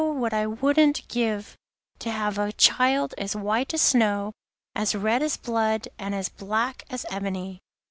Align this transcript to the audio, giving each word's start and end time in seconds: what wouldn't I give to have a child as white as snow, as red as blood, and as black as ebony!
what 0.03 0.33
wouldn't 0.63 0.99
I 0.99 1.03
give 1.09 1.55
to 1.99 2.09
have 2.09 2.39
a 2.39 2.51
child 2.53 3.13
as 3.19 3.35
white 3.35 3.71
as 3.75 3.83
snow, 3.83 4.33
as 4.73 4.95
red 4.95 5.21
as 5.21 5.37
blood, 5.37 5.89
and 5.99 6.15
as 6.15 6.27
black 6.27 6.81
as 6.89 7.05
ebony! 7.11 7.59